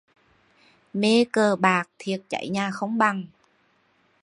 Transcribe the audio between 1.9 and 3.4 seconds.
thiệt cháy nhà không bằng